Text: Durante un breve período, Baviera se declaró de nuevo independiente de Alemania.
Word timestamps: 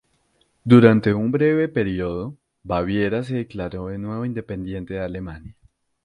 Durante 0.65 1.11
un 1.13 1.29
breve 1.31 1.67
período, 1.69 2.35
Baviera 2.63 3.23
se 3.23 3.35
declaró 3.35 3.89
de 3.89 3.99
nuevo 3.99 4.25
independiente 4.25 4.95
de 4.95 5.01
Alemania. 5.01 5.55